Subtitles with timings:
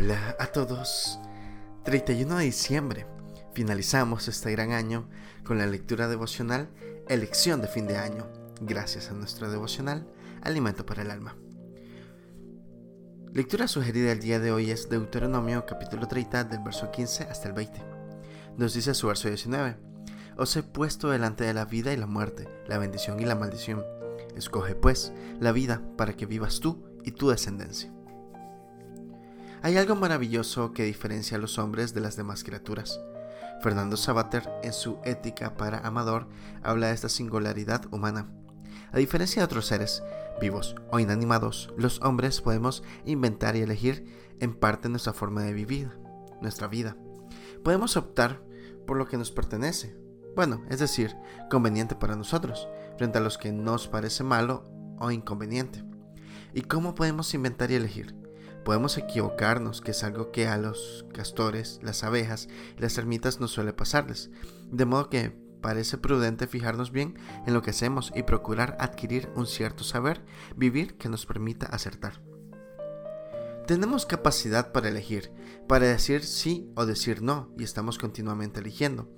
[0.00, 1.18] Hola a todos.
[1.82, 3.04] 31 de diciembre.
[3.52, 5.08] Finalizamos este gran año
[5.42, 6.68] con la lectura devocional
[7.08, 8.24] Elección de fin de año.
[8.60, 10.06] Gracias a nuestro devocional
[10.42, 11.34] Alimento para el alma.
[13.32, 17.54] Lectura sugerida el día de hoy es Deuteronomio capítulo 30 del verso 15 hasta el
[17.54, 17.82] 20.
[18.56, 19.78] Nos dice su verso 19.
[20.36, 23.82] Os he puesto delante de la vida y la muerte, la bendición y la maldición.
[24.36, 27.97] Escoge pues la vida para que vivas tú y tu descendencia.
[29.62, 33.00] Hay algo maravilloso que diferencia a los hombres de las demás criaturas.
[33.60, 36.28] Fernando Sabater, en su Ética para Amador,
[36.62, 38.28] habla de esta singularidad humana.
[38.92, 40.02] A diferencia de otros seres,
[40.40, 44.06] vivos o inanimados, los hombres podemos inventar y elegir
[44.38, 45.90] en parte nuestra forma de vivir,
[46.40, 46.96] nuestra vida.
[47.64, 48.40] Podemos optar
[48.86, 49.96] por lo que nos pertenece,
[50.36, 51.16] bueno, es decir,
[51.50, 54.70] conveniente para nosotros, frente a los que nos parece malo
[55.00, 55.82] o inconveniente.
[56.54, 58.14] ¿Y cómo podemos inventar y elegir?
[58.68, 63.48] Podemos equivocarnos, que es algo que a los castores, las abejas y las ermitas no
[63.48, 64.28] suele pasarles,
[64.70, 65.30] de modo que
[65.62, 70.22] parece prudente fijarnos bien en lo que hacemos y procurar adquirir un cierto saber
[70.54, 72.20] vivir que nos permita acertar.
[73.66, 75.32] Tenemos capacidad para elegir,
[75.66, 79.08] para decir sí o decir no, y estamos continuamente eligiendo.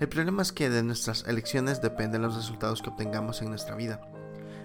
[0.00, 4.00] El problema es que de nuestras elecciones dependen los resultados que obtengamos en nuestra vida.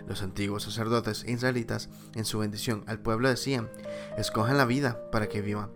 [0.10, 3.70] Los antiguos sacerdotes israelitas en su bendición al pueblo decían,
[4.18, 5.70] escojan la vida para que vivan.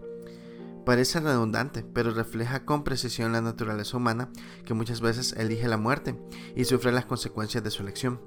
[0.85, 4.29] Parece redundante, pero refleja con precisión la naturaleza humana
[4.65, 6.19] que muchas veces elige la muerte
[6.55, 8.19] y sufre las consecuencias de su elección.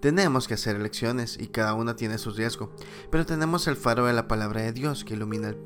[0.00, 2.74] Tenemos que hacer elecciones y cada una tiene su riesgo,
[3.10, 5.58] pero tenemos el faro de la palabra de Dios que ilumina el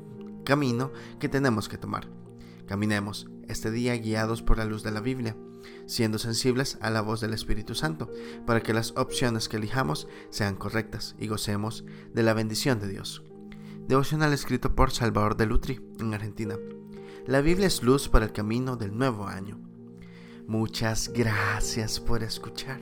[0.43, 2.07] camino que tenemos que tomar.
[2.71, 5.35] Caminemos este día guiados por la luz de la Biblia
[5.87, 8.09] siendo sensibles a la voz del Espíritu Santo,
[8.47, 11.83] para que las opciones que elijamos sean correctas y gocemos
[12.13, 13.25] de la bendición de Dios.
[13.89, 16.55] Devocional escrito por Salvador de Lutri, en Argentina.
[17.27, 19.59] La Biblia es luz para el camino del nuevo año.
[20.47, 22.79] Muchas gracias por escuchar.